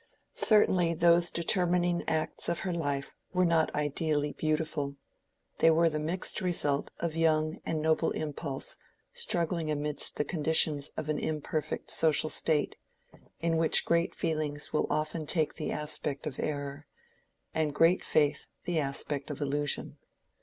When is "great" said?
13.85-14.15, 17.75-18.03